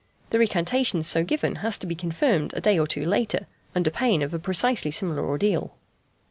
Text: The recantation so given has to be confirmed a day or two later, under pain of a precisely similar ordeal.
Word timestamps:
The 0.31 0.39
recantation 0.39 1.03
so 1.03 1.23
given 1.23 1.57
has 1.57 1.77
to 1.77 1.85
be 1.85 1.93
confirmed 1.93 2.55
a 2.55 2.59
day 2.61 2.79
or 2.79 2.87
two 2.87 3.05
later, 3.05 3.45
under 3.75 3.91
pain 3.91 4.23
of 4.23 4.33
a 4.33 4.39
precisely 4.39 4.89
similar 4.89 5.23
ordeal. 5.23 5.75